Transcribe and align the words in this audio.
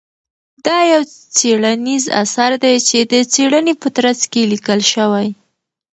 دا 0.65 0.77
يو 0.91 1.01
څېړنيز 1.35 2.03
اثر 2.21 2.51
دى 2.63 2.73
چې 2.87 2.97
د 3.11 3.13
څېړنې 3.33 3.73
په 3.81 3.87
ترڅ 3.95 4.19
کې 4.31 4.41
ليکل 4.51 4.79
شوى. 4.93 5.27